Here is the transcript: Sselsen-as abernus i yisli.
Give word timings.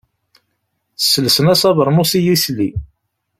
Sselsen-as 0.97 1.61
abernus 1.69 2.11
i 2.19 2.19
yisli. 2.25 2.69